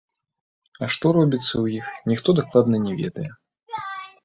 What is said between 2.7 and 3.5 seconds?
не ведае.